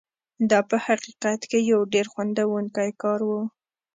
دا 0.49 0.59
په 0.69 0.75
حقیقت 0.85 1.41
کې 1.49 1.59
یو 1.71 1.79
ډېر 1.93 2.05
خندوونکی 2.13 2.89
کار 3.01 3.19
و. 3.27 3.31